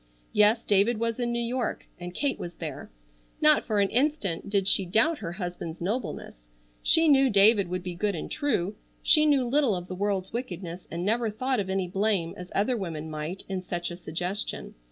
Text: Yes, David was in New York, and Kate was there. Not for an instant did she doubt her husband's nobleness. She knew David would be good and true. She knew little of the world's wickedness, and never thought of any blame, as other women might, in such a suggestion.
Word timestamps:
Yes, 0.33 0.63
David 0.63 0.99
was 0.99 1.19
in 1.19 1.31
New 1.31 1.37
York, 1.43 1.85
and 1.99 2.11
Kate 2.15 2.39
was 2.39 2.55
there. 2.55 2.89
Not 3.39 3.63
for 3.67 3.79
an 3.79 3.89
instant 3.91 4.49
did 4.49 4.67
she 4.67 4.83
doubt 4.83 5.19
her 5.19 5.33
husband's 5.33 5.79
nobleness. 5.79 6.47
She 6.81 7.07
knew 7.07 7.29
David 7.29 7.67
would 7.67 7.83
be 7.83 7.93
good 7.93 8.15
and 8.15 8.31
true. 8.31 8.73
She 9.03 9.27
knew 9.27 9.45
little 9.45 9.75
of 9.75 9.87
the 9.87 9.93
world's 9.93 10.33
wickedness, 10.33 10.87
and 10.89 11.05
never 11.05 11.29
thought 11.29 11.59
of 11.59 11.69
any 11.69 11.87
blame, 11.87 12.33
as 12.35 12.51
other 12.55 12.75
women 12.75 13.11
might, 13.11 13.43
in 13.47 13.61
such 13.61 13.91
a 13.91 13.95
suggestion. 13.95 14.73